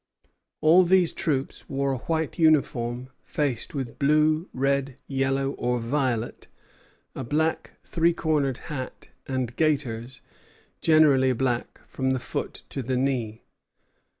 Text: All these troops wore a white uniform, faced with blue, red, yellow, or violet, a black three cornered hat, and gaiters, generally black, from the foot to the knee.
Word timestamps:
All 0.61 0.81
these 0.81 1.13
troops 1.13 1.69
wore 1.69 1.91
a 1.91 1.97
white 1.99 2.39
uniform, 2.39 3.11
faced 3.23 3.75
with 3.75 3.99
blue, 3.99 4.49
red, 4.51 4.99
yellow, 5.05 5.51
or 5.51 5.79
violet, 5.79 6.47
a 7.13 7.23
black 7.23 7.73
three 7.83 8.11
cornered 8.11 8.57
hat, 8.73 9.09
and 9.27 9.55
gaiters, 9.55 10.23
generally 10.81 11.33
black, 11.33 11.81
from 11.87 12.13
the 12.13 12.19
foot 12.19 12.63
to 12.69 12.81
the 12.81 12.97
knee. 12.97 13.43